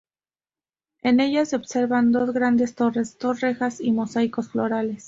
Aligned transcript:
En 1.03 1.19
ella 1.19 1.45
se 1.45 1.55
observan 1.55 2.11
dos 2.11 2.33
grandes 2.33 2.73
torres, 2.73 3.19
dos 3.19 3.39
rejas 3.39 3.79
y 3.79 3.91
mosaicos 3.91 4.49
florales. 4.49 4.99